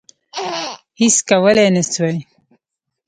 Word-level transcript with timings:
هیڅ 1.01 1.15
کولای 1.29 1.69
نه 1.75 1.81
سوای. 1.91 2.17